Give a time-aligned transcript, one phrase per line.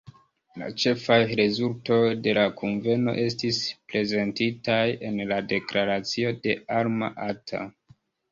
[0.59, 1.97] La ĉefaj rezultoj
[2.27, 3.59] de la kunveno estis
[3.93, 7.63] prezentitaj en la deklaracio de Alma-Ata.